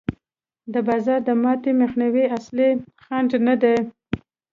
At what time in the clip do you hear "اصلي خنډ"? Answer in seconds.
2.37-3.29